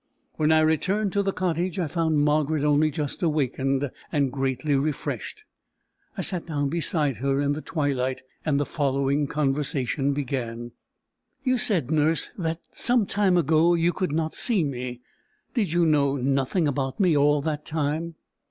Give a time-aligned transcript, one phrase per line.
[0.33, 3.91] When I returned to the cottage, I found Margaret only just awaked, and
[4.31, 5.43] greatly refreshed.
[6.17, 10.71] I sat down beside her in the twilight, and the following conversation began:
[11.43, 15.01] "You said, nurse, that, some time ago, you could not see me.
[15.53, 18.15] Did you know nothing about me all that time?"